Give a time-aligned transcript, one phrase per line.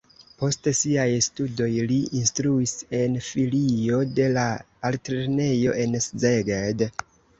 [0.43, 4.47] Post siaj studoj li instruis en filio de la
[4.91, 6.87] altlernejo en Szeged.